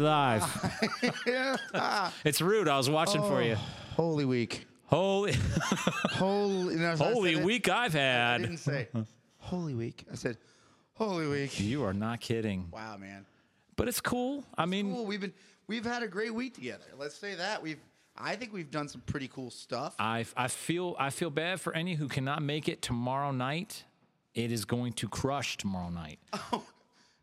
[0.00, 0.90] We're live.
[2.24, 2.68] it's rude.
[2.68, 3.56] I was watching for you.
[3.58, 3.62] Oh,
[3.96, 4.66] holy week.
[4.86, 5.34] Holy,
[6.12, 7.44] Holy, no, I said holy it.
[7.44, 8.40] week I've I had.
[8.40, 8.88] didn't say
[9.36, 10.06] Holy week.
[10.10, 10.38] I said
[10.94, 11.60] Holy week.
[11.60, 12.68] You are not kidding.
[12.72, 13.26] Wow, man.
[13.76, 14.42] But it's cool.
[14.56, 15.04] I mean, Cool.
[15.04, 15.34] We've been
[15.66, 16.84] we've had a great week together.
[16.98, 17.78] Let's say that we've.
[18.16, 19.96] I think we've done some pretty cool stuff.
[19.98, 23.84] I I feel I feel bad for any who cannot make it tomorrow night.
[24.34, 26.20] It is going to crush tomorrow night.
[26.54, 26.64] Oh,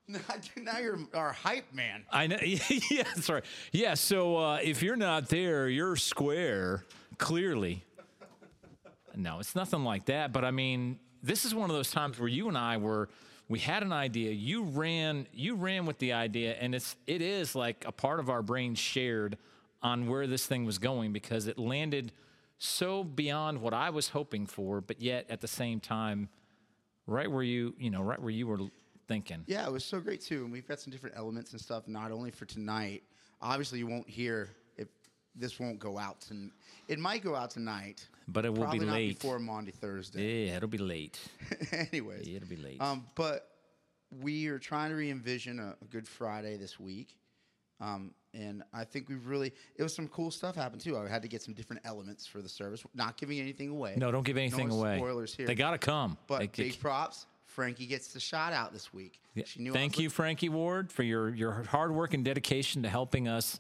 [0.58, 2.04] now, you're our hype man.
[2.12, 2.38] I know.
[2.90, 3.44] Yeah, right.
[3.72, 3.94] Yeah.
[3.96, 6.86] So uh, if you're not there, you're square.
[7.18, 7.84] Clearly.
[9.16, 10.32] No, it's nothing like that.
[10.32, 13.10] But I mean, this is one of those times where you and I were.
[13.50, 14.32] We had an idea.
[14.32, 15.28] You ran.
[15.34, 16.96] You ran with the idea, and it's.
[17.06, 19.38] It is like a part of our brain shared
[19.82, 22.12] on where this thing was going because it landed
[22.60, 26.30] so beyond what I was hoping for, but yet at the same time,
[27.06, 28.60] right where you, you know, right where you were
[29.08, 29.44] thinking.
[29.48, 31.88] Yeah, it was so great too, and we've got some different elements and stuff.
[31.88, 33.04] Not only for tonight.
[33.42, 34.88] Obviously, you won't hear if
[35.36, 36.26] this won't go out.
[36.32, 36.52] And
[36.88, 39.20] it might go out tonight, But it will probably be not late.
[39.20, 40.46] before Maundy Thursday.
[40.48, 41.20] Yeah, it'll be late.
[41.72, 42.82] Anyways, Yeah, it'll be late.
[42.82, 43.48] Um, but
[44.22, 47.16] we are trying to re-envision a, a Good Friday this week,
[47.80, 50.98] um, and I think we've really it was some cool stuff happened too.
[50.98, 53.96] I had to get some different elements for the service, not giving anything away.
[53.98, 54.98] No, don't give anything no away.
[54.98, 55.46] Spoilers here.
[55.46, 56.18] They got to come.
[56.28, 57.28] but They- big props.
[57.58, 59.20] Frankie gets the shot out this week.
[59.34, 59.44] Yeah.
[59.48, 63.28] She knew Thank you, Frankie Ward, for your your hard work and dedication to helping
[63.28, 63.60] us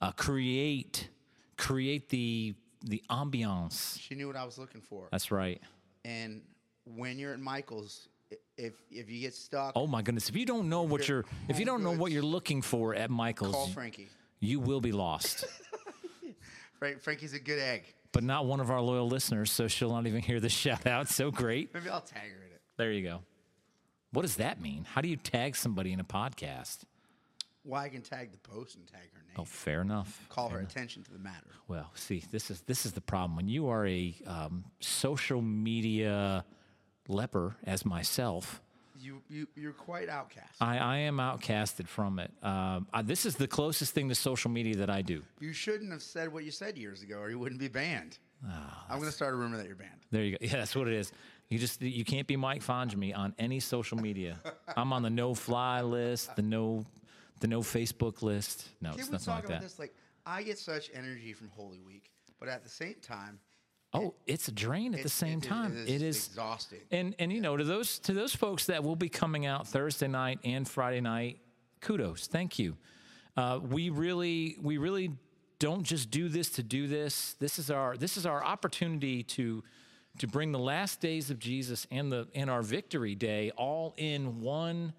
[0.00, 1.10] uh, create
[1.58, 4.00] create the the ambiance.
[4.00, 5.08] She knew what I was looking for.
[5.12, 5.60] That's right.
[6.02, 6.40] and
[6.96, 8.08] when you're at Michael's,
[8.56, 10.30] if if you get stuck, Oh my goodness!
[10.30, 12.94] If you don't know what Your you're if you don't know what you're looking for
[12.94, 14.08] at Michael's, call Frankie.
[14.40, 15.44] you will be lost.
[16.78, 17.82] Frank, Frankie's a good egg.
[18.12, 21.08] but not one of our loyal listeners, so she'll not even hear the shout out.
[21.08, 21.68] So great.
[21.74, 22.45] Maybe I'll tag her.
[22.76, 23.20] There you go.
[24.12, 24.84] What does that mean?
[24.84, 26.78] How do you tag somebody in a podcast?
[27.64, 29.34] Well, I can tag the post and tag her name.
[29.38, 30.24] Oh, fair enough.
[30.28, 31.48] Call her attention to the matter.
[31.66, 36.44] Well, see, this is this is the problem when you are a um, social media
[37.08, 38.62] leper, as myself.
[38.98, 40.54] You you you're quite outcast.
[40.60, 42.30] I, I am outcasted from it.
[42.42, 45.22] Um, I, this is the closest thing to social media that I do.
[45.40, 48.18] You shouldn't have said what you said years ago, or you wouldn't be banned.
[48.48, 50.06] Ah, I'm going to start a rumor that you're banned.
[50.10, 50.38] There you go.
[50.46, 51.12] Yeah, that's what it is.
[51.48, 54.40] You just you can't be Mike Fonjami on any social media.
[54.76, 56.84] I'm on the no fly list, the no
[57.40, 58.68] the no Facebook list.
[58.80, 59.62] No, Can it's nothing like about that.
[59.62, 59.78] this?
[59.78, 63.38] Like, I get such energy from Holy Week, but at the same time,
[63.92, 65.76] Oh, it's a drain at the same it- it time.
[65.76, 66.80] is It is exhausting.
[66.90, 70.08] And and you know to those to those folks that will be coming out Thursday
[70.08, 71.38] night and Friday night,
[71.80, 72.76] kudos, thank you.
[73.36, 75.12] Uh, we really we really
[75.60, 77.34] don't just do this to do this.
[77.34, 79.62] This is our this is our opportunity to
[80.18, 84.40] to bring the last days of Jesus and the and our victory day all in
[84.40, 84.92] one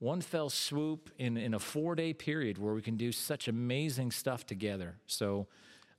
[0.00, 4.10] one fell swoop in, in a four day period where we can do such amazing
[4.10, 4.96] stuff together.
[5.06, 5.46] So,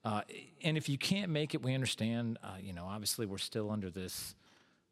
[0.03, 0.21] uh,
[0.63, 2.37] and if you can't make it, we understand.
[2.43, 4.35] Uh, you know, obviously we're still under this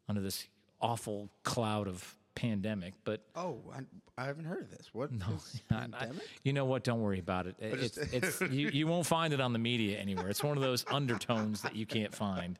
[0.08, 0.46] under this
[0.80, 4.90] awful cloud of pandemic, but Oh, I, I haven't heard of this.
[4.92, 5.12] What?
[5.12, 5.26] No,
[5.70, 6.08] I-
[6.42, 6.82] you know what?
[6.82, 7.54] Don't worry about it.
[7.60, 10.28] It- It's, it's you, you won't find it on the media anywhere.
[10.28, 12.58] It's one of those undertones that you can't find.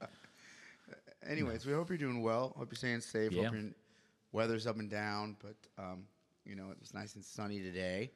[1.29, 2.55] Anyways, we hope you're doing well.
[2.57, 3.33] Hope you're staying safe.
[3.33, 3.45] Yeah.
[3.45, 3.65] Hope your
[4.33, 6.05] weather's up and down, but um,
[6.45, 8.11] you know it was nice and sunny today.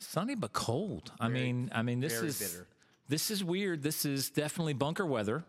[0.00, 1.12] Sunny but cold.
[1.20, 2.66] I mean, I mean, this is bitter.
[3.08, 3.82] this is weird.
[3.82, 5.44] This is definitely bunker weather.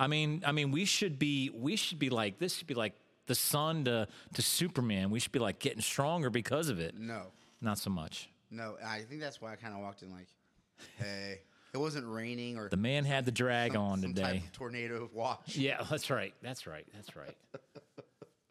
[0.00, 2.94] I mean, I mean, we should be we should be like this should be like
[3.26, 5.10] the sun to to Superman.
[5.10, 6.96] We should be like getting stronger because of it.
[6.96, 7.22] No,
[7.60, 8.30] Not so much.
[8.50, 8.76] no.
[8.84, 10.28] I think that's why I kind of walked in like,
[10.98, 11.40] hey,
[11.74, 14.42] it wasn't raining or The man had the drag some, on some today.
[14.52, 15.56] tornado watch.
[15.56, 16.34] Yeah, that's right.
[16.42, 16.86] That's right.
[16.94, 17.34] That's right.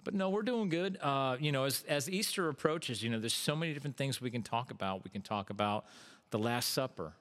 [0.04, 0.98] But no, we're doing good.
[1.02, 4.32] Uh, you know, as as Easter approaches, you know, there's so many different things we
[4.32, 5.04] can talk about.
[5.04, 5.86] We can talk about
[6.30, 7.14] the Last Supper.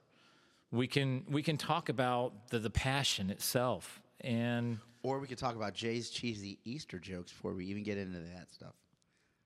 [0.70, 5.56] We can we can talk about the the Passion itself, and Or we could talk
[5.56, 8.75] about Jay's cheesy Easter jokes before we even get into that stuff.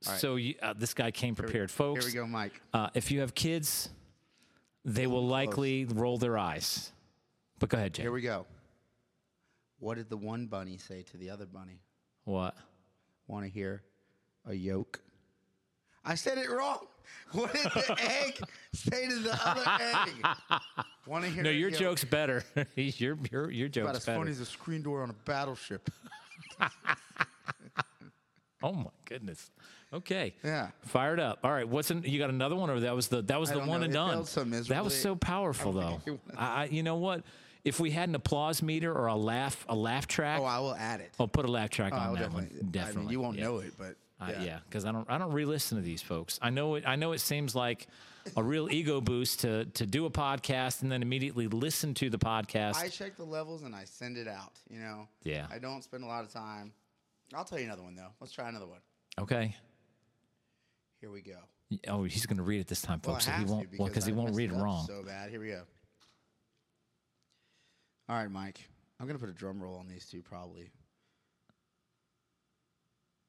[0.02, 2.04] so you, uh, this guy came prepared, folks.
[2.06, 2.60] Here we go, Mike.
[2.74, 3.88] Uh, if you have kids,
[4.84, 6.90] they will likely roll their eyes.
[7.58, 8.02] But go ahead, Jay.
[8.02, 8.46] Here we go.
[9.78, 11.80] What did the one bunny say to the other bunny?
[12.24, 12.56] what?
[13.26, 13.82] Want to hear
[14.46, 15.00] a yolk?
[16.04, 16.86] I said it wrong.
[17.32, 18.40] What did the egg
[18.72, 20.36] say to the other egg?
[21.06, 21.42] Want to hear?
[21.42, 22.44] No, your joke's better.
[22.76, 24.18] your your your joke's About as better.
[24.18, 25.90] funny as a screen door on a battleship.
[28.62, 29.50] Oh my goodness.
[29.92, 30.34] Okay.
[30.44, 30.68] Yeah.
[30.82, 31.40] Fired up.
[31.42, 31.68] All right.
[31.68, 33.74] What's in, you got another one, or that was the that was the one know.
[33.74, 34.24] and It done.
[34.24, 36.00] so that was so powerful, though.
[36.06, 36.20] it.
[36.36, 37.22] I, I, you know what?
[37.64, 40.74] If we had an applause meter or a laugh a laugh track, Oh, I will
[40.74, 41.10] add it.
[41.18, 42.56] I'll put a laugh track Oh, I on that definitely.
[42.60, 42.70] one.
[42.70, 43.00] Definitely.
[43.00, 43.44] I mean, you won't yeah.
[43.44, 44.42] know it, but I, Yeah.
[44.42, 46.38] yeah, because I don't I don't re-listen to these folks.
[46.40, 46.84] I know it.
[46.86, 47.86] I know it seems like
[48.36, 52.18] a real ego boost to to do a podcast and then immediately listen to the
[52.18, 52.76] podcast.
[52.76, 54.52] I check the levels and I send it out.
[54.70, 55.08] You know.
[55.24, 55.46] Yeah.
[55.52, 56.72] I don't spend a lot of time.
[57.34, 58.12] I'll tell you another one though.
[58.20, 58.80] Let's try another one.
[59.20, 59.56] okay.
[61.00, 61.38] Here we go.
[61.88, 63.26] Oh, he's going to read it this time, folks.
[63.26, 63.68] I so he won't.
[63.78, 64.86] Well, because he won't read it wrong.
[64.86, 65.30] So bad.
[65.30, 65.62] Here we go.
[68.08, 68.68] All right, Mike.
[68.98, 70.70] I'm gonna put a drum roll on these two probably.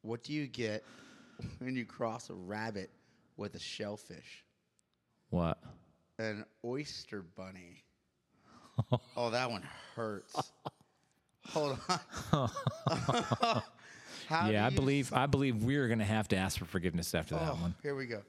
[0.02, 0.84] What do you get
[1.60, 2.90] when you cross a rabbit
[3.38, 4.44] with a shellfish?
[5.30, 5.60] What?
[6.20, 7.84] An oyster bunny.
[9.16, 9.64] oh, that one
[9.96, 10.52] hurts.
[11.48, 11.78] Hold
[12.34, 13.62] on.
[14.32, 17.36] How yeah, I believe I believe we're going to have to ask for forgiveness after
[17.36, 17.76] that one.
[17.84, 18.22] Here we go.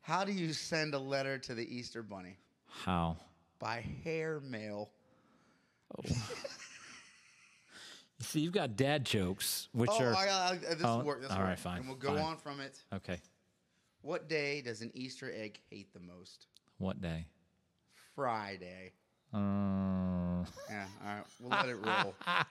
[0.00, 2.38] How do you send a letter to the Easter bunny?
[2.84, 3.18] How?
[3.58, 4.90] By hair mail.
[6.04, 6.14] You
[8.20, 11.20] see, you've got dad jokes, which Oh, are I uh, this Oh, work.
[11.22, 11.58] This all right, work.
[11.58, 12.24] fine, And we'll go fine.
[12.24, 12.82] on from it.
[12.94, 13.20] okay.
[14.00, 16.46] What day does an Easter egg hate the most?
[16.78, 17.26] What day?
[18.16, 18.92] Friday.
[19.32, 19.38] Uh,
[20.68, 21.24] Yeah, all right.
[21.40, 22.14] We'll let it roll.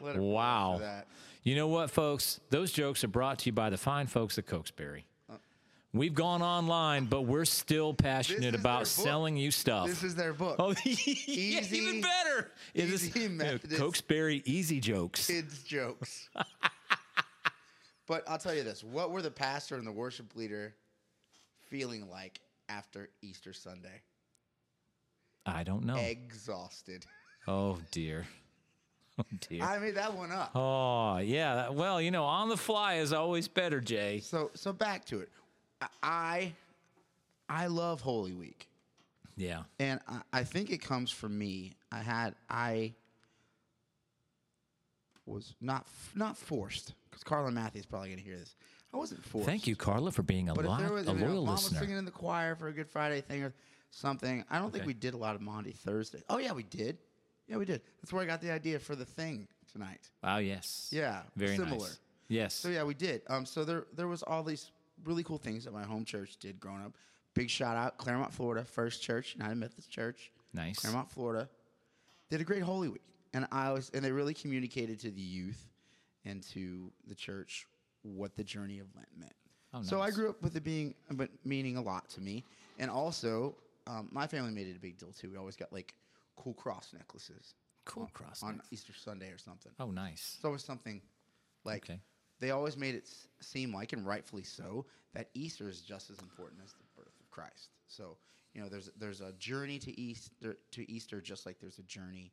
[0.00, 1.02] Wow.
[1.42, 2.40] You know what, folks?
[2.50, 5.04] Those jokes are brought to you by the fine folks at Cokesbury.
[5.94, 9.86] We've gone online, but we're still passionate about selling you stuff.
[9.86, 10.56] This is their book.
[10.58, 12.50] oh, yeah, Easy- even better.
[12.74, 15.28] Easy you know, Cokesbury Easy Jokes.
[15.28, 16.28] Kids' jokes.
[18.08, 18.82] but I'll tell you this.
[18.82, 20.74] What were the pastor and the worship leader
[21.70, 24.02] feeling like after Easter Sunday?
[25.46, 25.94] I don't know.
[25.94, 27.06] Exhausted.
[27.46, 28.26] Oh dear.
[29.18, 29.62] Oh dear.
[29.62, 30.50] I made that one up.
[30.56, 31.68] Oh yeah.
[31.68, 34.18] Well, you know, on the fly is always better, Jay.
[34.20, 35.28] So so back to it.
[36.02, 36.52] I
[37.48, 38.68] I love Holy Week.
[39.36, 39.62] Yeah.
[39.78, 41.74] And I, I think it comes from me.
[41.92, 42.94] I had I
[45.26, 48.56] was not not forced because Carla Matthews probably gonna hear this.
[48.92, 49.46] I wasn't forced.
[49.46, 51.64] Thank you, Carla, for being a, But lot, was a you know, loyal mom was
[51.64, 51.80] listener.
[51.80, 53.52] singing in the choir for a Good Friday thing or
[53.90, 56.22] something, I don't think we did a lot of Maundy Thursday.
[56.28, 56.98] Oh yeah, we did.
[57.48, 57.82] Yeah, we did.
[58.00, 60.10] That's where I got the idea for the thing tonight.
[60.22, 60.38] Wow.
[60.38, 60.88] Yes.
[60.90, 61.78] Yeah, Very similar.
[61.78, 61.98] nice.
[62.28, 62.54] Yes.
[62.54, 63.22] So yeah, we did.
[63.28, 64.70] Um, so there there was all these
[65.04, 66.92] really cool things that my home church did growing up.
[67.34, 70.30] Big shout out, Clermont, Florida, First Church, United Methodist Church.
[70.52, 70.78] Nice.
[70.78, 71.48] Clermont, Florida,
[72.30, 73.02] did a great Holy Week,
[73.34, 75.68] and I was and they really communicated to the youth
[76.24, 77.66] and to the church
[78.02, 79.32] what the journey of Lent meant.
[79.72, 79.88] Oh, nice.
[79.88, 82.44] So I grew up with it being but meaning a lot to me,
[82.78, 83.56] and also
[83.86, 85.30] um, my family made it a big deal too.
[85.30, 85.94] We always got like
[86.36, 87.54] cool cross necklaces
[87.84, 88.42] Cool cross.
[88.42, 88.68] on necklace.
[88.72, 89.72] Easter Sunday or something.
[89.78, 90.34] Oh, nice.
[90.36, 91.00] It's always something
[91.64, 92.00] like Okay.
[92.40, 93.08] they always made it
[93.40, 97.30] seem like, and rightfully so, that Easter is just as important as the birth of
[97.30, 97.68] Christ.
[97.88, 98.16] So
[98.54, 102.32] you know, there's there's a journey to Easter to Easter, just like there's a journey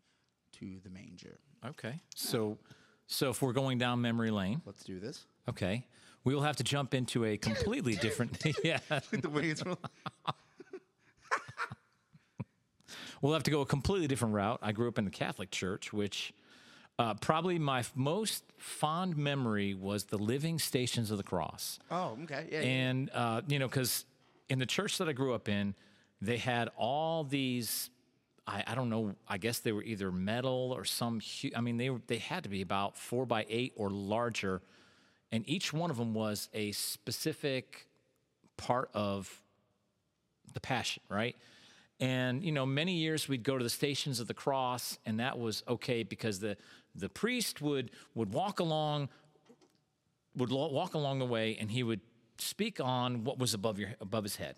[0.53, 1.39] to the manger.
[1.65, 1.99] Okay.
[2.15, 2.57] So,
[3.07, 5.25] so if we're going down memory lane, Let's do this.
[5.49, 5.85] okay,
[6.23, 8.37] we will have to jump into a completely different.
[8.63, 8.79] yeah.
[9.11, 9.29] the
[9.65, 9.77] roll.
[13.21, 14.59] We'll have to go a completely different route.
[14.61, 16.33] I grew up in the Catholic Church, which
[16.97, 21.79] uh, probably my f- most fond memory was the living stations of the cross.
[21.89, 22.47] Oh, okay.
[22.51, 22.61] Yeah.
[22.61, 22.67] yeah.
[22.67, 24.05] And, uh, you know, because
[24.49, 25.75] in the church that I grew up in,
[26.21, 27.89] they had all these,
[28.47, 31.77] I, I don't know, I guess they were either metal or some, hu- I mean,
[31.77, 34.61] they, were, they had to be about four by eight or larger.
[35.31, 37.87] And each one of them was a specific
[38.57, 39.41] part of
[40.53, 41.35] the passion, right?
[42.01, 45.39] And you know, many years we'd go to the stations of the cross, and that
[45.39, 46.57] was okay because the
[46.95, 49.07] the priest would would walk along
[50.35, 52.01] would lo- walk along the way, and he would
[52.37, 54.55] speak on what was above your above his head,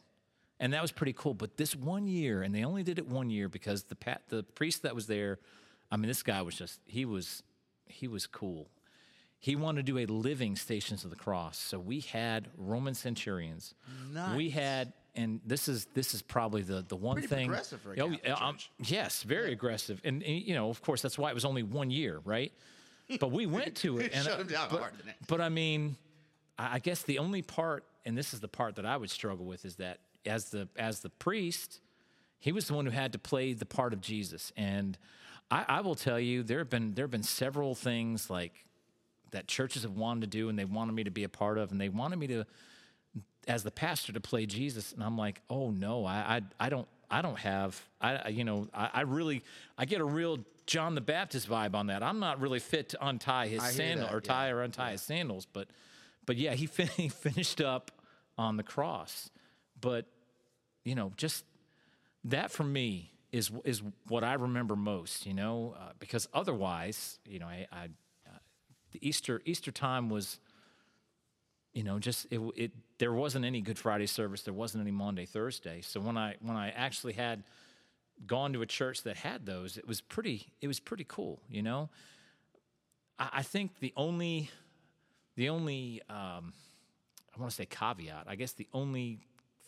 [0.59, 1.33] and that was pretty cool.
[1.33, 4.43] But this one year, and they only did it one year because the pat, the
[4.43, 5.39] priest that was there,
[5.91, 7.43] I mean, this guy was just he was
[7.87, 8.69] he was cool.
[9.37, 13.75] He wanted to do a living Stations of the Cross, so we had Roman centurions.
[14.37, 17.47] We had, and this is this is probably the the one Pretty thing.
[17.47, 21.01] progressive for a Catholic yeah, um, yes, very aggressive, and, and, you know, of course,
[21.01, 22.51] that's why it was only one year, right?
[23.19, 24.93] But we went to it, and Shut him down but, hard,
[25.27, 25.97] but I mean,
[26.57, 29.45] I I guess the only part, and this is the part that I would struggle
[29.45, 31.79] with, is that as the as the priest,
[32.39, 34.97] he was the one who had to play the part of Jesus, and
[35.51, 38.65] I, I will tell you, there have been there have been several things like
[39.31, 41.71] that churches have wanted to do, and they wanted me to be a part of,
[41.71, 42.45] and they wanted me to,
[43.47, 46.13] as the pastor, to play Jesus, and I'm like, oh no, I
[46.59, 46.87] I, I don't.
[47.11, 49.43] I don't have, I you know, I, I really,
[49.77, 52.01] I get a real John the Baptist vibe on that.
[52.01, 55.03] I'm not really fit to untie his I sandal that, or tie or untie his
[55.03, 55.67] sandals, but,
[56.25, 57.91] but yeah, he, fin- he finished up
[58.35, 59.29] on the cross.
[59.79, 60.07] But,
[60.83, 61.45] you know, just
[62.23, 65.25] that for me is is what I remember most.
[65.25, 67.85] You know, uh, because otherwise, you know, I, I
[68.27, 68.37] uh,
[68.91, 70.39] the Easter Easter time was
[71.73, 75.25] you know, just it, it there wasn't any Good Friday service, there wasn't any Maundy
[75.25, 75.81] Thursday.
[75.81, 77.43] So when I when I actually had
[78.27, 81.63] gone to a church that had those, it was pretty it was pretty cool, you
[81.63, 81.89] know.
[83.17, 84.51] I, I think the only
[85.35, 86.53] the only um,
[87.35, 89.19] I want to say caveat, I guess the only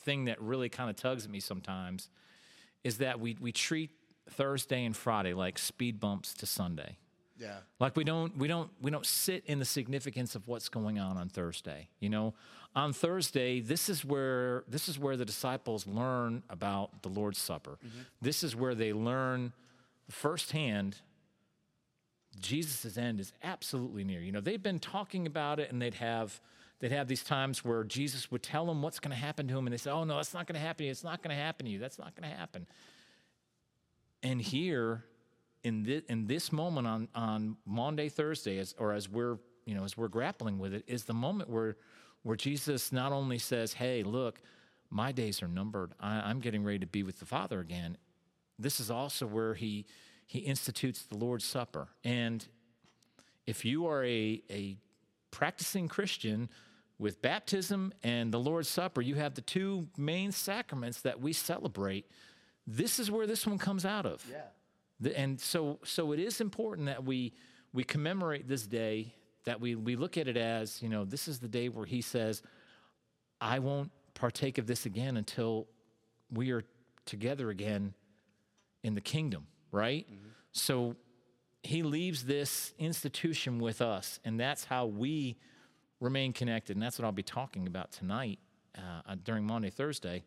[0.04, 2.10] thing that really kind of tugs at me sometimes
[2.84, 3.90] is that we we treat
[4.30, 6.98] Thursday and Friday like speed bumps to Sunday.
[7.38, 7.58] Yeah.
[7.80, 11.18] Like we don't we don't we don't sit in the significance of what's going on
[11.18, 11.90] on Thursday.
[12.00, 12.34] You know,
[12.76, 17.78] on Thursday, this is where this is where the disciples learn about the Lord's Supper.
[17.86, 18.00] Mm-hmm.
[18.22, 19.54] This is where they learn
[20.10, 20.98] firsthand
[22.40, 24.20] Jesus' end is absolutely near.
[24.20, 26.40] You know, they've been talking about it and they'd have
[26.80, 29.66] they'd have these times where Jesus would tell them what's going to happen to him
[29.68, 30.92] and they say, "Oh no, that's not going to happen to you.
[30.92, 31.80] It's not going to happen to you.
[31.80, 32.68] That's not going to happen."
[34.24, 35.06] And here
[35.66, 39.84] in this, in this moment on on Maundy, Thursday, as, or as we're you know
[39.84, 41.76] as we're grappling with it, is the moment where
[42.22, 44.40] where Jesus not only says, "Hey, look,
[44.90, 45.92] my days are numbered.
[46.00, 47.98] I, I'm getting ready to be with the Father again."
[48.60, 49.86] This is also where he
[50.28, 52.48] he institutes the Lord's Supper, and
[53.48, 54.78] if you are a a
[55.32, 56.48] practicing Christian
[57.00, 62.06] with baptism and the Lord's Supper, you have the two main sacraments that we celebrate.
[62.68, 64.24] This is where this one comes out of.
[64.32, 64.42] Yeah.
[65.00, 67.34] The- and so so it is important that we
[67.74, 69.14] we commemorate this day
[69.46, 72.02] that we we look at it as you know this is the day where he
[72.02, 72.42] says
[73.42, 75.68] i won't partake of this again until
[76.32, 76.64] we are
[77.06, 77.94] together again
[78.84, 80.08] in the kingdom right?
[80.54, 80.96] So
[81.64, 85.36] he leaves this institution with us and that's how we
[86.00, 88.40] remain connected and that's what i'll be talking about tonight
[88.78, 90.24] uh, during Maundy thursday.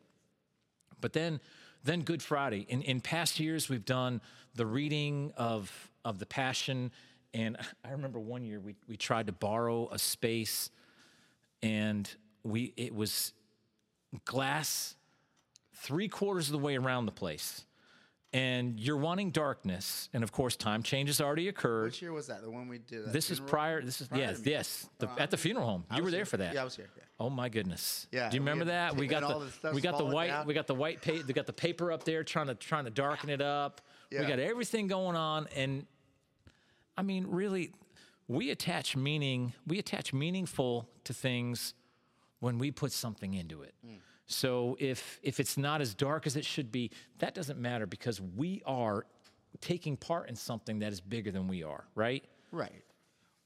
[1.01, 1.41] But then,
[1.85, 2.67] then Good Friday.
[2.69, 4.21] In, in past years, we've done
[4.55, 6.91] the reading of, of the Passion.
[7.35, 10.71] And I remember one year we, we tried to borrow a space
[11.63, 12.09] and
[12.45, 13.33] we it was
[14.25, 14.95] glass
[15.75, 17.65] three quarters of the way around the place.
[18.35, 20.11] And you're wanting darkness.
[20.13, 21.85] And of course, time change has already occurred.
[21.85, 22.43] Which year was that?
[22.43, 23.11] The one we did.
[23.11, 23.81] This is prior.
[23.81, 24.89] This is Prior yes, yes.
[24.99, 26.27] The, Oh, at the funeral home, I you were there here.
[26.27, 26.53] for that.
[26.53, 26.91] Yeah, I was here.
[26.97, 27.05] Yeah.
[27.21, 28.07] Oh my goodness!
[28.13, 28.95] Yeah, Do you remember that?
[28.97, 30.47] We got the, the we got the white down.
[30.47, 32.91] we got the white pa- we got the paper up there trying to trying to
[32.91, 33.81] darken it up.
[34.11, 34.21] Yeah.
[34.21, 35.87] We got everything going on, and
[36.97, 37.73] I mean, really,
[38.29, 39.55] we attach meaning.
[39.67, 41.73] We attach meaningful to things
[42.41, 43.75] when we put something into it.
[43.85, 43.97] Mm.
[44.29, 48.21] So if if it's not as dark as it should be, that doesn't matter because
[48.21, 49.07] we are
[49.61, 51.85] taking part in something that is bigger than we are.
[51.95, 52.25] Right?
[52.53, 52.85] Right.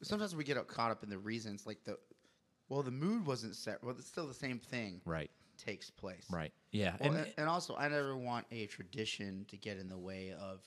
[0.03, 1.97] Sometimes we get caught up in the reasons, like the,
[2.69, 3.83] well, the mood wasn't set.
[3.83, 5.31] Well, it's still the same thing Right.
[5.57, 6.27] takes place.
[6.29, 6.53] Right.
[6.73, 6.97] Yeah.
[7.01, 10.33] Well, and and, and also, I never want a tradition to get in the way
[10.33, 10.61] of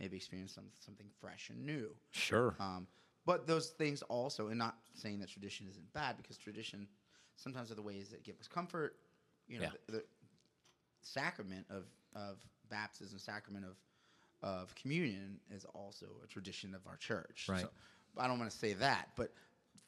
[0.00, 1.94] maybe experience some, something fresh and new.
[2.12, 2.56] sure.
[2.58, 2.86] Um,
[3.26, 6.88] but those things also, and not saying that tradition isn't bad, because tradition
[7.36, 8.96] sometimes are the ways that give us comfort.
[9.52, 9.70] You know, Yeah.
[9.86, 10.04] the, the
[11.02, 12.38] sacrament of, of
[12.70, 13.76] baptism, sacrament of
[14.42, 17.46] of communion is also a tradition of our church.
[17.48, 17.60] Right.
[17.60, 17.68] So,
[18.18, 19.32] I don't want to say that, but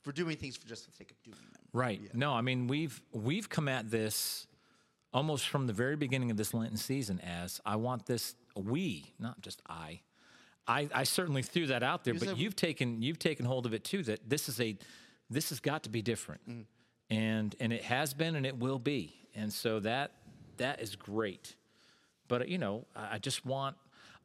[0.02, 1.62] for doing things for just the sake of doing them.
[1.73, 2.00] Right.
[2.00, 2.11] Yeah.
[2.14, 4.47] No, I mean we've we've come at this
[5.12, 9.40] almost from the very beginning of this Lenten season as I want this we, not
[9.40, 10.00] just I.
[10.66, 13.75] I, I certainly threw that out there, You but you've taken you've taken hold of
[13.75, 14.02] it too.
[14.04, 14.76] That this is a
[15.28, 16.64] this has got to be different, mm.
[17.11, 20.12] and and it has been and it will be, and so that
[20.56, 21.56] that is great.
[22.28, 23.76] But you know, I just want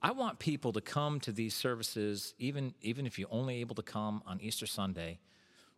[0.01, 3.81] I want people to come to these services, even even if you're only able to
[3.81, 5.19] come on Easter Sunday,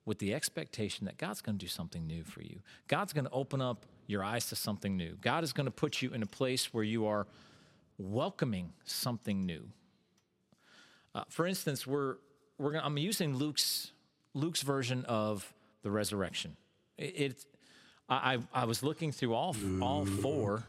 [0.06, 2.60] with the expectation that God's going to do something new for you.
[2.88, 5.18] God's going to open up your eyes to something new.
[5.22, 7.28] God is going to put you in a place where you are
[7.98, 9.70] welcoming something new.
[11.14, 12.18] Uh, for instance, we're
[12.58, 13.92] we're gonna, I'm using Luke's
[14.34, 16.56] Luke's version of the resurrection.
[16.98, 17.46] It, it
[18.12, 20.64] I, I I was looking through all all four,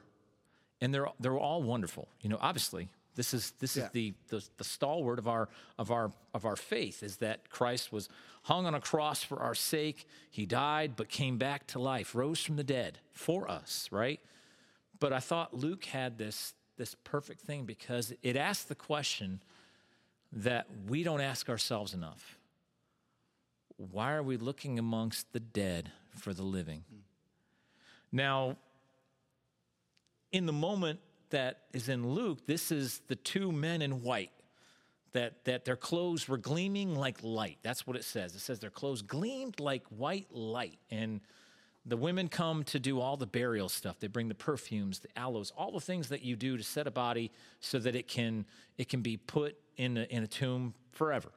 [0.81, 2.09] and they're they're all wonderful.
[2.23, 3.85] You know, obviously this is this Yeah.
[3.87, 7.93] is the, the the stalwart of our of our of our faith is that Christ
[7.93, 8.09] was
[8.45, 10.07] hung on a cross for our sake.
[10.31, 13.89] He died, but came back to life, rose from the dead for us.
[13.91, 14.21] Right.
[15.01, 19.43] But I thought Luke had this this perfect thing because it asked the question
[20.33, 22.39] that we don't ask ourselves enough.
[23.77, 26.85] Why are we looking amongst the dead for the living?
[26.89, 26.99] Hmm.
[28.13, 28.57] Now,
[30.31, 31.01] in the moment
[31.31, 34.31] that is in Luke, this is the two men in white.
[35.13, 37.59] That, that their clothes were gleaming like light.
[37.63, 38.35] That's what it says.
[38.35, 40.79] It says their clothes gleamed like white light.
[40.91, 41.21] And
[41.85, 44.01] the women come to do all the burial stuff.
[44.01, 46.91] They bring the perfumes, the aloes, all the things that you do to set a
[46.91, 48.47] body so that it can,
[48.79, 51.31] it can be put in a, in a tomb forever.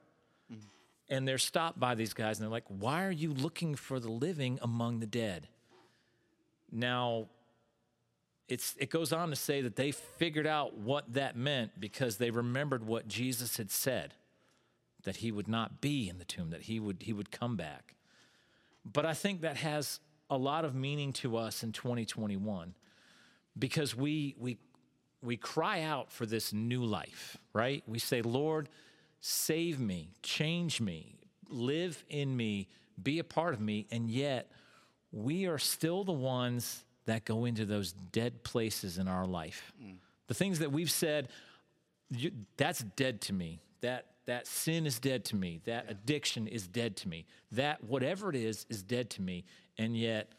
[0.51, 0.67] Mm-hmm.
[1.09, 4.11] and they're stopped by these guys, and they're like, "Why are you looking for the
[4.11, 5.47] living among the dead?"
[6.75, 7.27] Now,
[8.49, 12.29] it's, it goes on to say that they figured out what that meant because they
[12.29, 14.13] remembered what Jesus had said
[15.05, 17.95] that he would not be in the tomb, that he would, he would come back.
[18.83, 22.73] But I think that has a lot of meaning to us in 2021
[23.57, 24.57] because we, we,
[25.21, 27.83] we cry out for this new life, right?
[27.87, 28.67] We say, Lord,
[29.21, 31.15] save me, change me,
[31.49, 32.67] live in me,
[33.01, 33.87] be a part of me.
[33.91, 34.51] And yet,
[35.15, 39.73] we are still the ones that go into those dead places in our life.
[39.81, 39.95] Mm.
[40.27, 41.29] The things that we've said,
[42.57, 43.61] that's dead to me.
[43.81, 45.61] That that sin is dead to me.
[45.65, 45.91] That yeah.
[45.91, 47.25] addiction is dead to me.
[47.51, 49.45] That whatever it is is dead to me.
[49.77, 50.31] And yet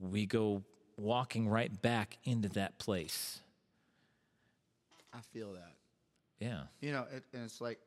[0.00, 0.62] we go
[0.96, 3.40] walking right back into that place.
[5.12, 5.72] I feel that.
[6.40, 6.62] Yeah.
[6.80, 7.78] You know, it, and it's like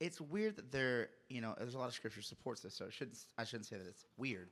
[0.00, 2.90] it's weird that there, you know, there's a lot of scripture supports this, so I
[2.90, 4.50] shouldn't I shouldn't say that it's weird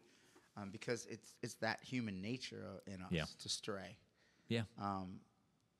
[0.56, 3.24] um, because it's it's that human nature in us yeah.
[3.40, 3.96] to stray,
[4.48, 5.20] yeah, um,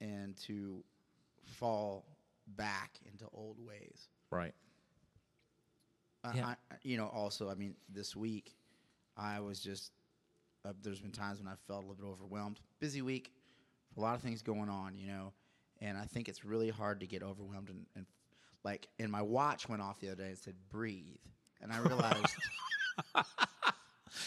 [0.01, 0.83] and to
[1.45, 2.05] fall
[2.57, 4.09] back into old ways.
[4.31, 4.55] Right.
[6.25, 6.47] Uh, yeah.
[6.47, 8.55] I, you know, also, I mean, this week,
[9.17, 9.93] I was just.
[10.67, 12.59] Uh, there's been times when I felt a little bit overwhelmed.
[12.81, 13.33] Busy week,
[13.99, 15.35] a lot of things going on, you know,
[15.83, 17.69] and I think it's really hard to get overwhelmed.
[17.69, 18.07] And, and
[18.65, 21.21] like, and my watch went off the other day and said "breathe,"
[21.61, 22.35] and I realized.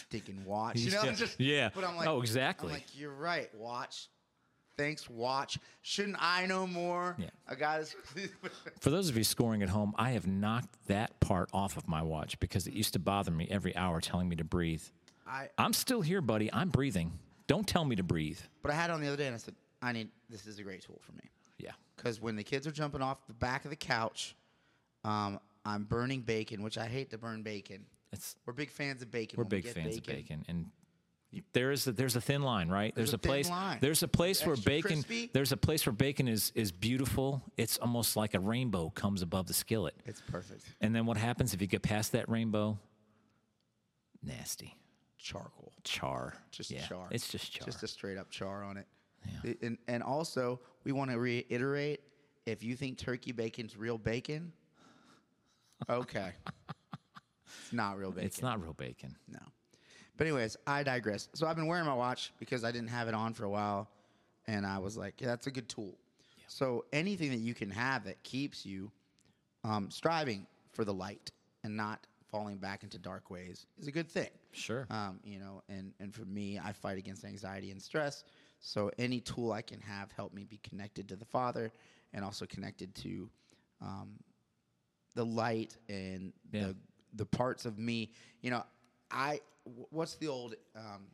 [0.10, 0.78] thinking, watch.
[0.78, 1.70] You know, just, just, yeah.
[1.74, 2.70] But I'm like, oh, exactly.
[2.70, 3.54] I'm like, you're right.
[3.56, 4.10] Watch.
[4.78, 5.58] Thanks, watch.
[5.82, 7.16] Shouldn't I know more?
[7.18, 7.30] Yeah.
[7.48, 7.96] A guy that's
[8.80, 12.04] For those of you scoring at home, I have knocked that part off of my
[12.04, 14.84] watch because it used to bother me every hour telling me to breathe.
[15.28, 16.54] I, I'm still here, buddy.
[16.54, 17.12] I'm breathing.
[17.48, 18.40] Don't tell me to breathe.
[18.62, 20.60] But I had it on the other day and I said, I need this is
[20.60, 21.24] a great tool for me.
[21.58, 21.72] Yeah.
[21.96, 24.36] Because when the kids are jumping off the back of the couch,
[25.04, 27.86] um, I'm burning bacon, which I hate to burn bacon.
[28.14, 29.38] It's we're big fans of bacon.
[29.38, 30.00] We're big we fans bacon.
[30.00, 30.66] of bacon, and
[31.54, 32.96] there is a, there's a thin line, right?
[32.96, 33.50] There's, there's a, a place.
[33.50, 33.78] Line.
[33.82, 35.04] There's a place where bacon.
[35.04, 35.30] Crispy.
[35.34, 37.44] There's a place where bacon is is beautiful.
[37.58, 39.96] It's almost like a rainbow comes above the skillet.
[40.06, 40.64] It's perfect.
[40.80, 42.80] And then what happens if you get past that rainbow?
[44.24, 44.76] Nasty.
[45.18, 45.74] Charcoal.
[45.84, 46.34] Char.
[46.52, 47.08] Just yeah, char.
[47.12, 47.66] It's just char.
[47.66, 48.88] Just a straight up char on it.
[49.44, 49.54] Yeah.
[49.62, 52.02] And and also we want to reiterate:
[52.46, 54.52] if you think turkey bacon's real bacon,
[55.90, 56.32] okay.
[57.62, 58.26] It's not real bacon.
[58.26, 59.16] It's not real bacon.
[59.28, 59.40] No.
[60.18, 61.30] But anyways, I digress.
[61.34, 63.88] So I've been wearing my watch because I didn't have it on for a while,
[64.48, 65.98] and I was like, yeah, that's a good tool.
[66.38, 66.46] Yeah.
[66.48, 68.92] So anything that you can have that keeps you
[69.64, 71.32] um, striving for the light
[71.64, 74.30] and not falling back into dark ways is a good thing.
[74.52, 74.88] Sure.
[74.90, 78.24] Um, you know, and and for me, I fight against anxiety and stress.
[78.60, 81.72] So any tool I can have help me be connected to the Father
[82.14, 83.30] and also connected to
[83.82, 84.14] um,
[85.16, 86.68] the light and yeah.
[86.68, 86.76] the
[87.16, 88.12] the parts of me.
[88.42, 88.64] You know,
[89.12, 89.42] I
[89.90, 91.08] what's the old um,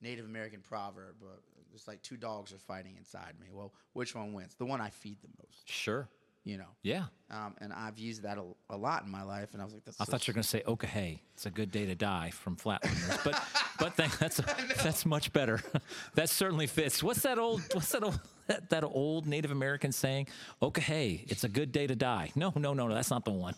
[0.00, 1.16] Native American proverb?
[1.22, 1.36] Uh,
[1.74, 3.48] it's like two dogs are fighting inside me.
[3.52, 4.54] Well, which one wins?
[4.54, 5.68] The one I feed the most.
[5.68, 6.08] Sure.
[6.44, 6.68] You know.
[6.82, 7.04] Yeah.
[7.30, 9.84] Um, and I've used that a, a, lot in my life, and I was like,
[9.84, 11.94] "That's." I thought you were going to say "Okay, hey, it's a good day to
[11.94, 13.42] die" from Flatlanders, but
[13.78, 14.40] but th- that's
[14.82, 15.60] that's much better.
[16.14, 17.02] that certainly fits.
[17.02, 17.62] What's that old?
[17.72, 18.18] What's that old?
[18.46, 20.28] That, that old Native American saying?
[20.62, 22.94] "Okay, hey, it's a good day to die." No, no, no, no.
[22.94, 23.54] That's not the one.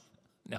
[0.48, 0.58] No.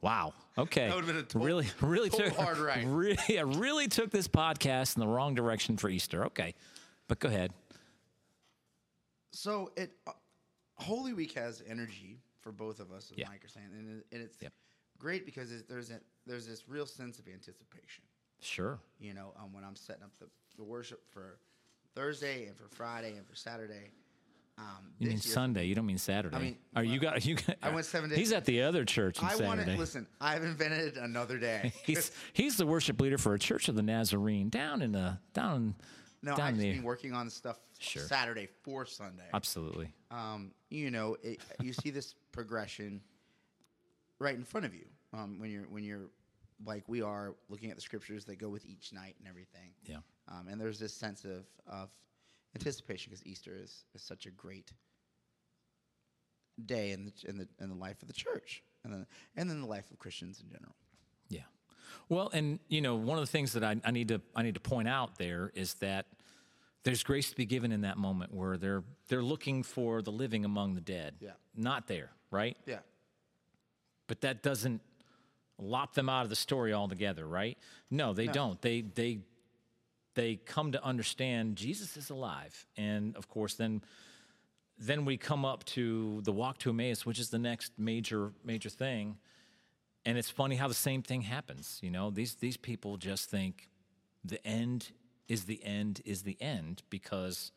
[0.00, 0.32] Wow.
[0.56, 0.88] Okay.
[0.88, 2.84] That would have been a total, really, really total took hard right.
[2.86, 6.26] Really, really took this podcast in the wrong direction for Easter.
[6.26, 6.54] Okay,
[7.08, 7.52] but go ahead.
[9.32, 9.92] So it,
[10.80, 13.28] Holy Week has energy for both of us, as Yeah.
[13.28, 14.52] Mike is saying, and, it, and it's Yep.
[14.98, 18.04] great because it's, there's a, there's this real sense of anticipation.
[18.40, 18.78] Sure.
[18.98, 21.38] You know, um, when I'm setting up the, the worship for
[21.94, 23.90] Thursday and for Friday and for Saturday.
[24.58, 25.64] Um, You mean year- Sunday?
[25.66, 26.36] You don't mean Saturday?
[26.36, 27.34] I mean, are you got you?
[27.36, 28.18] Got, I went seven days.
[28.18, 29.76] He's at the other church on I want Saturday.
[29.78, 30.06] listen.
[30.20, 31.72] I've invented another day.
[31.84, 35.74] He's he's the worship leader for a church of the Nazarene down in the down
[36.22, 38.02] no, down I've just been working on stuff Sure.
[38.02, 39.24] Saturday for Sunday.
[39.32, 39.94] Absolutely.
[40.10, 43.00] um, you know, it, you see this progression
[44.18, 46.10] right in front of you um, when you're when you're
[46.64, 49.72] like we are looking at the scriptures that go with each night and everything.
[49.84, 49.98] Yeah.
[50.28, 51.90] Um, and there's this sense of of
[52.54, 54.72] anticipation because Easter is, is such a great
[56.66, 59.06] day in the in the in the life of the church and then
[59.36, 60.74] and then the life of Christians in general.
[61.28, 61.42] Yeah.
[62.08, 64.54] Well, and you know, one of the things that I, I need to I need
[64.54, 66.06] to point out there is that
[66.82, 70.44] there's grace to be given in that moment where they're they're looking for the living
[70.44, 71.14] among the dead.
[71.20, 71.32] Yeah.
[71.54, 72.56] Not there, right?
[72.66, 72.78] Yeah.
[74.06, 74.80] But that doesn't
[75.58, 77.58] lop them out of the story altogether, right?
[77.90, 78.32] No, they No.
[78.32, 78.62] don't.
[78.62, 79.20] They they
[80.14, 83.82] they come to understand Jesus is alive, and of course, then
[84.78, 88.70] then we come up to the walk to Emmaus, which is the next major major
[88.70, 89.18] thing.
[90.06, 91.78] And it's funny how the same thing happens.
[91.82, 93.68] You know, these these people just think
[94.24, 94.92] the end
[95.30, 97.52] is the end is the end because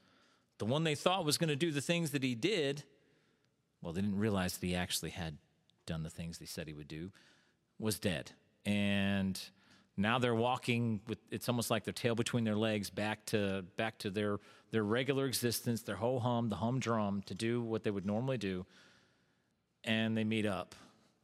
[0.60, 2.84] the one they thought was going to do the things that he did,
[3.82, 5.40] well, they didn't realize that he actually had
[5.88, 7.12] done the things they said he would do,
[7.80, 8.32] was dead.
[8.64, 9.42] And
[9.98, 13.98] now they're walking with it's almost like their tail between their legs back to back
[14.00, 14.38] to their
[14.70, 18.68] their regular existence, their ho hum, the humdrum to do what they would normally do.
[19.84, 20.76] And they meet up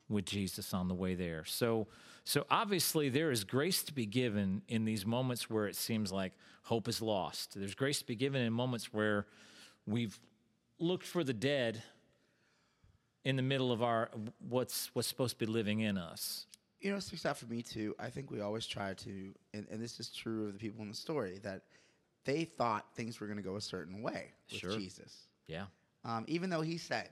[0.10, 1.46] with Jesus on the way there.
[1.46, 1.88] So
[2.30, 6.34] so obviously there is grace to be given in these moments where it seems like
[6.62, 7.60] hope is lost.
[7.60, 9.26] There's grace to be given in moments where
[9.88, 10.20] we've
[10.78, 11.82] looked for the dead
[13.24, 14.12] in the middle of our
[14.48, 16.46] what's what's supposed to be living in us.
[16.80, 17.96] You know, it sticks out for me too.
[17.98, 20.90] I think we always try to, and, and this is true of the people in
[20.90, 21.64] the story, that
[22.26, 24.78] they thought things were going to go a certain way with Sure.
[24.78, 25.30] Jesus.
[25.48, 25.66] Yeah.
[26.06, 27.10] Um, even though he said,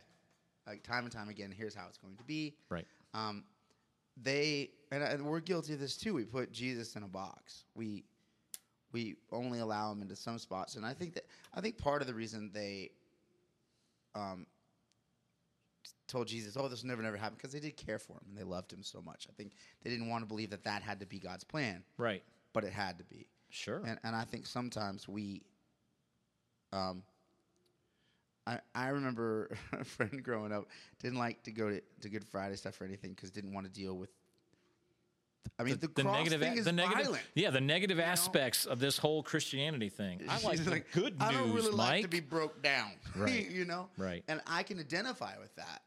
[0.68, 2.54] like time and time again, here's how it's going to be.
[2.70, 2.86] Right.
[3.16, 3.46] Um,
[4.24, 6.14] they and, and we're guilty of this too.
[6.14, 7.66] We put Jesus in a box.
[7.76, 8.04] We
[8.94, 12.08] we only allow him into some spots, and I think that I think part of
[12.08, 12.92] the reason they
[14.16, 14.46] um,
[16.08, 18.38] told Jesus, "Oh, this will never, never happen," because they did care for him and
[18.38, 19.28] they loved him so much.
[19.30, 19.54] I think
[19.84, 22.24] they didn't want to believe that that had to be God's plan, Right.
[22.54, 23.28] but it had to be.
[23.50, 23.82] Sure.
[23.86, 25.44] And and I think sometimes we,
[26.72, 27.04] um,
[28.48, 30.68] I I remember a friend growing up
[31.00, 33.72] didn't like to go to, to Good Friday stuff or anything because didn't want to
[33.72, 34.10] deal with.
[35.60, 37.24] I mean, the, cross negative, thing is the negative, violent.
[37.34, 38.72] yeah, the negative know?
[38.72, 40.22] of this whole Christianity thing.
[40.30, 41.78] I like the good news, I don't really Mike.
[41.78, 42.92] like to be broke down.
[43.16, 43.50] Right.
[43.50, 43.90] you know?
[43.98, 44.24] Right.
[44.28, 45.82] And I can identify with that.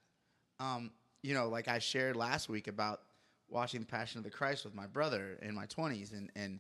[0.59, 0.91] Um,
[1.23, 3.03] you know, like I shared last week about
[3.49, 6.59] watching the Passion of the Christ with my brother in my 20s and, and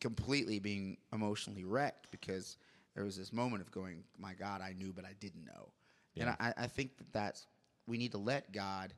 [0.00, 2.56] completely being emotionally wrecked because
[2.96, 5.68] there was this moment of going, my God, I knew, but I didn't know.
[6.14, 6.22] Yeah.
[6.22, 7.46] And I, I think that that's,
[7.86, 8.94] we need to let God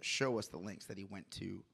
[0.00, 1.64] show us the links that he went to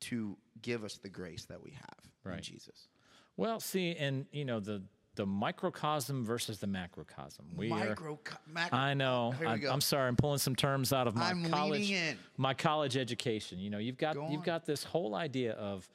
[0.00, 2.42] to give us the grace that we have in Right.
[2.42, 2.88] Jesus.
[3.36, 4.82] Well, see, and you know the
[5.14, 7.46] the microcosm versus the macrocosm.
[7.54, 8.78] We are, Micro, macro.
[8.78, 9.32] I know.
[9.34, 9.64] Oh, we I'm.
[9.66, 10.08] I'm sorry.
[10.08, 12.18] I'm pulling some terms out of my I'm college in.
[12.36, 13.58] my college education.
[13.58, 15.88] You know, you've got Go you've got this whole idea of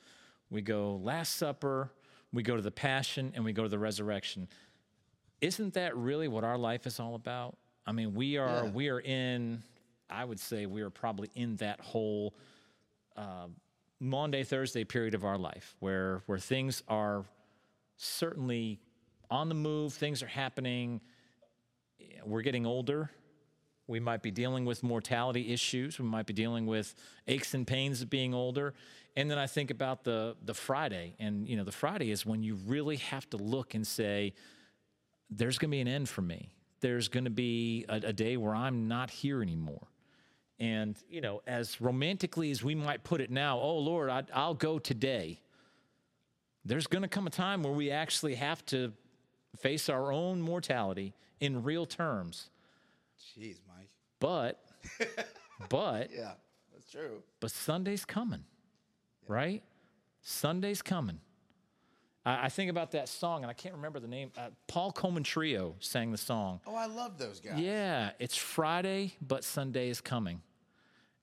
[0.50, 1.92] we go Last Supper,
[2.32, 4.48] we go to the Passion, and we go to the Resurrection.
[5.42, 7.58] Isn't that really what our life is all about?
[7.86, 8.72] I mean, we are Yeah.
[8.72, 9.63] we are in.
[10.10, 12.34] I would say we are probably in that whole
[13.15, 13.48] uh,
[14.00, 17.26] Maundy Thursday period of our life where where things are
[17.98, 18.80] certainly
[19.30, 19.94] on the move.
[19.94, 21.02] Things are happening.
[22.26, 23.12] We're getting older.
[23.88, 25.98] We might be dealing with mortality issues.
[26.00, 26.94] We might be dealing with
[27.28, 28.74] aches and pains of being older.
[29.20, 32.42] And then I think about the the Friday, and you know, the Friday is when
[32.42, 34.34] you really have to look and say,
[35.30, 36.54] "There's going to be an end for me.
[36.80, 39.88] There's going to be a, a day where I'm not here anymore."
[40.58, 44.54] And you know, as romantically as we might put it now, "Oh Lord, I, I'll
[44.70, 45.42] go today."
[46.64, 48.94] There's going to come a time where we actually have to
[49.58, 52.50] face our own mortality in real terms.
[53.20, 53.90] Jeez, Mike.
[54.20, 54.60] But,
[55.70, 56.34] but, Yeah,
[56.74, 57.24] that's true.
[57.40, 58.44] but Sunday's coming,
[59.30, 59.63] right?
[60.22, 61.20] Sunday's coming.
[62.26, 64.32] I, I think about that song, and I can't remember the name.
[64.38, 66.60] Uh, Paul Colman Trio sang the song.
[66.68, 67.60] Oh, I love those guys.
[67.60, 70.42] Yeah, it's Friday, but Sunday is coming.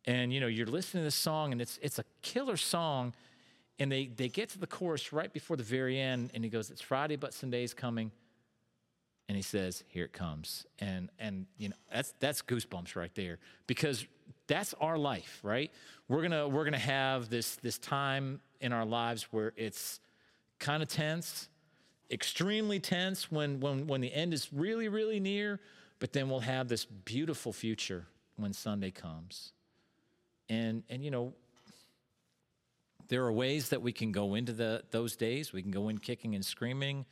[0.07, 3.13] And you know, you're listening to this song, and it's it's a killer song.
[3.79, 6.71] And they they get to the chorus right before the very end, and he goes,
[6.71, 8.11] "It's Friday, but Sunday is coming."
[9.29, 13.39] And he says, "Here it comes." And and you know, that's that's goosebumps right there
[13.67, 14.07] because
[14.47, 15.71] that's our life, right?
[16.09, 20.01] We're gonna we're gonna have this this time in our lives where it's
[20.59, 21.49] kind of tense,
[22.11, 25.61] extremely tense when, when, when the end is really, really near,
[25.99, 28.07] but then we'll have this beautiful future
[28.37, 29.53] when Sunday comes.
[30.49, 31.35] And, and you know,
[33.09, 35.53] there are ways that we can go into the, those days.
[35.53, 37.07] We can go in kicking and screaming.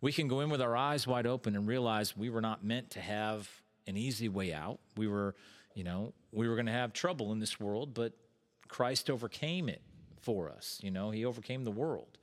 [0.00, 2.90] We can go in with our eyes wide open and realize we were not meant
[2.90, 3.48] to have
[3.86, 4.80] an easy way out.
[4.96, 5.34] We were,
[5.74, 8.12] you know, we were going to have trouble in this world, but
[8.68, 9.82] Christ overcame it
[10.20, 10.78] for us.
[10.82, 12.18] You know, He overcame the world.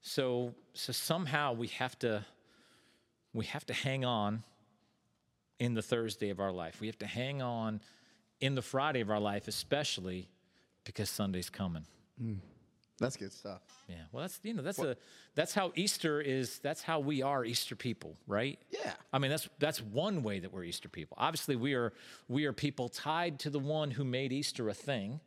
[0.00, 2.24] So, so somehow we have to,
[3.32, 4.44] we have to hang on
[5.58, 6.80] in the Thursday of our life.
[6.80, 7.80] We have to hang on
[8.40, 10.28] in the Friday of our life, especially
[10.84, 11.86] because Sunday's coming.
[12.22, 12.38] Mm.
[12.98, 13.60] That's good stuff.
[13.88, 13.96] Yeah.
[14.10, 14.96] Well, that's you know that's a
[15.34, 16.58] that's how Easter is.
[16.60, 18.58] That's how we are Easter people, right?
[18.70, 18.94] Yeah.
[19.12, 21.16] I mean, that's that's one way that we're Easter people.
[21.20, 21.92] Obviously, we are
[22.28, 25.20] we are people tied to the one who made Easter a thing.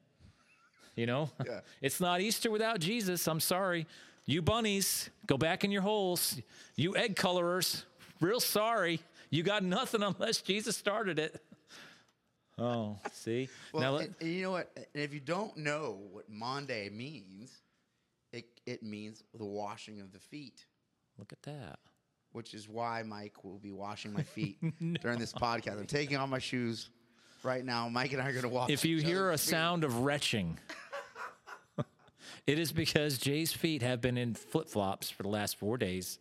[0.96, 1.60] You know, Yeah.
[1.82, 3.28] it's not Easter without Jesus.
[3.28, 3.86] I'm sorry,
[4.26, 6.42] you bunnies, go back in your holes.
[6.76, 7.86] You egg colorers,
[8.20, 9.00] real sorry.
[9.30, 11.40] You got nothing unless Jesus started it.
[12.60, 13.48] Oh, see.
[13.74, 14.72] Well, now, let- and, and you know what?
[14.76, 17.52] And if you don't know what Maundy means,
[18.34, 20.66] it it means the washing of the feet,
[21.18, 21.80] look at that.
[22.32, 24.58] which is why Mike will be washing my feet
[25.02, 25.80] during this podcast.
[25.80, 26.90] I'm taking off my shoes
[27.44, 27.88] right now.
[27.90, 28.70] Mike and I are going to wash.
[28.70, 29.50] If you hear a feet.
[29.50, 30.60] sound of retching,
[32.48, 36.20] it is because Jay's feet have been in flip flops for the last four days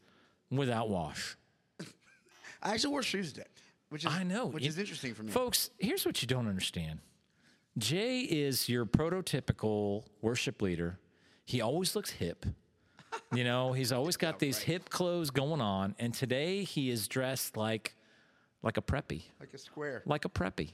[0.51, 1.37] without wash.
[2.63, 3.47] I actually wore shoes today,
[3.91, 4.47] which is I know.
[4.47, 5.33] which is interesting for me.
[5.33, 7.01] Folks, here's what you don't understand
[7.77, 10.99] Jay is your prototypical worship leader.
[11.45, 12.45] He always looks hip.
[13.33, 17.57] You know, he's always got these hip clothes going on, and today he is dressed
[17.57, 17.95] like
[18.63, 20.03] like a preppy, like a square.
[20.07, 20.71] like a preppy.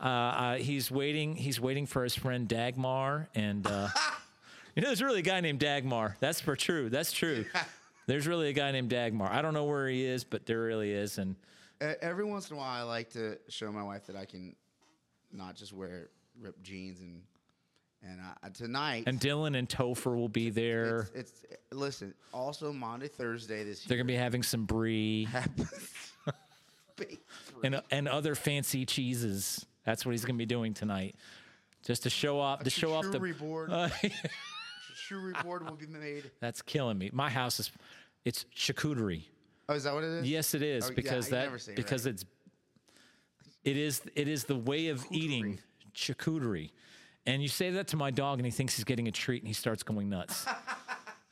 [0.00, 1.36] Uh, uh, he's waiting.
[1.36, 3.88] He's waiting for his friend Dagmar, and uh,
[4.76, 6.16] you know, there's really a guy named Dagmar.
[6.20, 6.88] That's for true.
[6.90, 7.44] That's true.
[8.06, 9.30] There's really a guy named Dagmar.
[9.30, 11.36] I don't know where he is, but there really is, and
[11.80, 14.54] every once in a while, I like to show my wife that I can
[15.32, 16.08] not just wear
[16.40, 17.22] ripped jeans and
[18.02, 19.04] and uh, tonight.
[19.06, 21.08] and Dylan and Topher will be there.
[21.14, 22.14] it's, it's listen.
[22.32, 24.04] Also, Maundy, Thursday this They're year.
[24.04, 25.28] gonna be having some brie
[27.62, 29.66] and and other fancy cheeses.
[29.84, 31.14] That's what he's gonna be doing tonight,
[31.84, 32.62] just to show off.
[32.64, 33.18] To show off the.
[33.38, 33.70] board.
[33.80, 33.88] Uh,
[35.10, 36.30] charcuterie board will be made.
[36.40, 37.10] that's killing me.
[37.12, 37.72] My house is,
[38.24, 39.24] it's charcuterie.
[39.70, 40.28] Oh, is that what it is?
[40.28, 42.14] Yes, it is Oh, because you that never say it because right.
[42.14, 42.24] it's.
[43.62, 45.60] It is it is the way of eating
[45.94, 46.70] charcuterie,
[47.26, 49.48] and you say that to my dog, and he thinks he's getting a treat, and
[49.48, 50.46] he starts going nuts.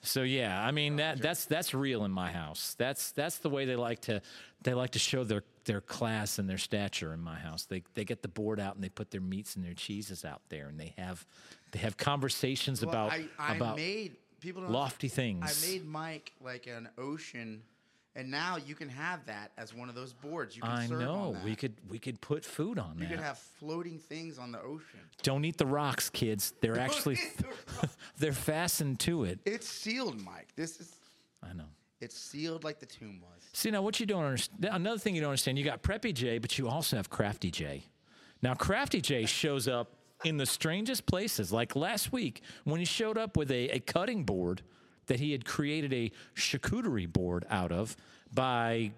[0.01, 2.77] So yeah, I mean that that's that's real in my house.
[2.79, 4.23] That's that's the way they like to
[4.63, 7.65] they like to show their their class and their stature in my house.
[7.65, 10.41] They they get the board out and they put their meats and their cheeses out
[10.51, 11.27] there and they have
[11.73, 15.65] they have conversations Well, about I, I about made people don't lofty things.
[15.67, 17.63] I made Mike like an ocean,
[18.19, 20.57] and now you can have that as one of those boards.
[20.57, 21.45] You can I serve on know that.
[21.45, 23.11] we could we could put food on You that.
[23.15, 24.99] could have floating things on the ocean.
[25.23, 26.53] Don't eat the rocks, kids.
[26.61, 27.19] They're actually
[28.19, 29.39] they're fastened to it.
[29.45, 30.49] It's sealed, Mike.
[30.57, 30.97] This is
[31.49, 31.69] I know.
[32.01, 33.45] it's sealed like the tomb was.
[33.53, 34.65] See now, what you don't understand.
[34.71, 35.57] Another thing you don't understand.
[35.57, 37.85] You got Preppy J, but you also have Crafty J.
[38.43, 39.93] Now, Crafty J shows up
[40.25, 41.53] in the strangest places.
[41.53, 44.63] Like last week, when he showed up with a, a cutting board
[45.09, 47.97] that he had created a charcuterie board out of
[48.33, 48.93] by,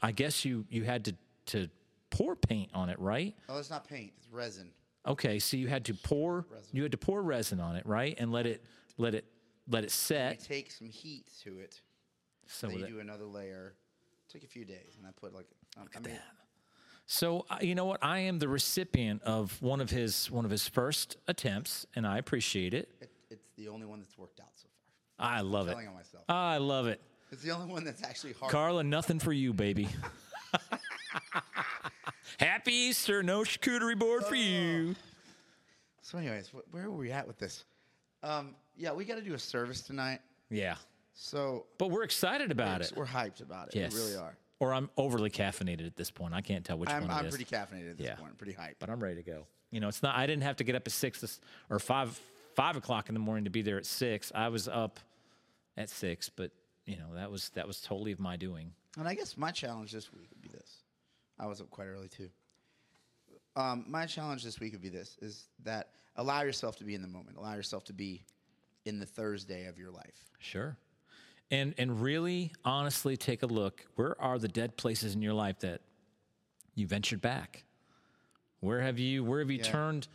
[0.00, 1.14] I guess you you had to
[1.46, 1.68] to
[2.10, 3.34] pour paint on it, right?
[3.48, 4.12] Oh, it's not paint.
[4.16, 4.70] It's resin.
[5.06, 8.32] Okay, so you had to pour you had to pour resin on it, right, and
[8.32, 8.64] let it
[8.96, 9.24] let it
[9.68, 10.40] let it You set.
[10.40, 11.80] take some heat to it.
[12.46, 13.74] So then you that- do another layer.
[14.28, 15.46] Took a few days, and I put like.
[15.78, 16.18] um, I mean,
[17.06, 18.02] So uh, you know what?
[18.02, 22.18] I am the recipient of one of his one of his first attempts, and I
[22.18, 22.88] appreciate it.
[23.00, 24.85] it, it's the only one that's worked out so far.
[25.18, 25.72] I love it.
[25.72, 26.24] Telling on myself.
[26.28, 27.00] I love it.
[27.32, 28.52] It's the only one that's actually hard.
[28.52, 29.88] Carla, nothing for you, baby.
[32.38, 34.94] Happy Easter, no charcuterie board for you.
[36.02, 37.64] So, anyways, wh- where were we at with this?
[38.22, 40.20] Um, yeah, we got to do a service tonight.
[40.50, 40.76] Yeah,
[41.14, 42.92] So but we're excited about it.
[42.94, 43.76] we're hyped about it.
[43.76, 44.36] Yes, We really are.
[44.60, 46.34] Or I'm overly caffeinated at this point.
[46.34, 47.34] I can't tell which I'm, one it I'm is.
[47.34, 48.14] pretty caffeinated at this Yeah.
[48.14, 48.36] point.
[48.38, 48.76] Pretty hyped.
[48.78, 49.46] but I'm ready to go.
[49.70, 50.16] You know, it's not.
[50.16, 52.18] I didn't have to get up at six this, or five
[52.56, 54.32] five o'clock in the morning to be there at six.
[54.34, 54.98] I was up
[55.76, 56.50] at six, but
[56.86, 58.72] you know that was that was totally of my doing.
[58.98, 60.82] And I guess my challenge this week would be this.
[61.38, 62.30] I was up quite early too.
[63.54, 67.02] Um, my challenge this week would be this: is that allow yourself to be in
[67.02, 67.36] the moment.
[67.36, 68.24] Allow yourself to be
[68.84, 70.24] in the Thursday of your life.
[70.38, 70.76] Sure.
[71.50, 73.86] And and really honestly take a look.
[73.96, 75.80] Where are the dead places in your life that
[76.74, 77.64] you ventured back?
[78.60, 79.64] Where have you where have you Yeah.
[79.64, 80.08] turned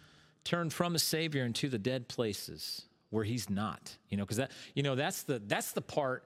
[0.43, 3.97] turned from the savior into the dead places where he's not?
[4.10, 6.25] You know, cuz that you know that's the that's the part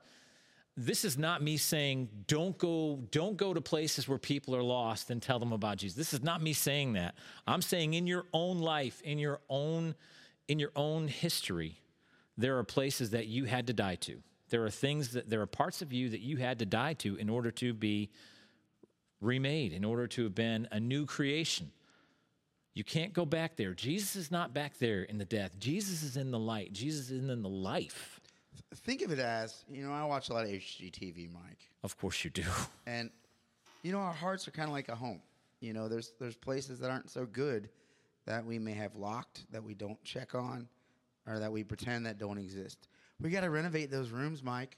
[0.77, 5.09] this is not me saying don't go don't go to places where people are lost
[5.09, 5.95] and tell them about Jesus.
[5.95, 7.15] This is not me saying that.
[7.47, 9.95] I'm saying in your own life, in your own
[10.47, 11.79] in your own history,
[12.37, 14.21] there are places that you had to die to.
[14.49, 17.15] There are things that there are parts of you that you had to die to
[17.15, 18.11] in order to be
[19.21, 21.71] remade, in order to have been a new creation.
[22.75, 23.73] You can't go back there.
[23.73, 25.57] Jesus is not back there in the death.
[25.57, 26.73] Jesus is in the light.
[26.73, 28.19] Jesus is in the life.
[28.75, 29.93] Think of it as you know.
[29.93, 31.69] I watch a lot of HGTV, Mike.
[31.83, 32.43] Of course you do.
[32.85, 33.09] And
[33.81, 35.21] you know, our hearts are kind of like a home.
[35.61, 37.69] You know, there's there's places that aren't so good
[38.25, 40.67] that we may have locked that we don't check on,
[41.27, 42.89] or that we pretend that don't exist.
[43.21, 44.77] We got to renovate those rooms, Mike.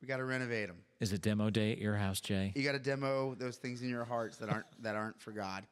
[0.00, 0.78] We got to renovate them.
[1.00, 2.52] Is it demo day at your house, Jay?
[2.56, 5.66] You got to demo those things in your hearts that aren't that aren't for God.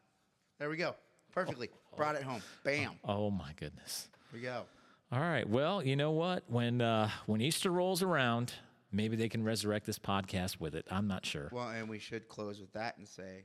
[0.59, 0.95] There we go.
[1.33, 2.43] Perfectly brought it home.
[2.65, 2.93] Bam.
[3.05, 4.09] Oh my goodness.
[4.31, 4.65] Here we go.
[5.13, 5.49] All right.
[5.49, 6.45] Well, you know what?
[6.49, 8.55] When uh, when Easter rolls around,
[8.93, 10.87] Maybe they can resurrect this podcast with it.
[10.91, 11.49] I'm not sure.
[11.53, 13.45] Well, and we should close with that and say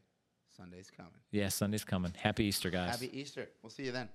[0.58, 1.12] Sunday's coming.
[1.32, 2.13] Yeah, Sunday's coming.
[2.17, 2.89] Happy Easter, guys.
[2.89, 3.48] Happy Easter.
[3.62, 4.10] We'll see you then.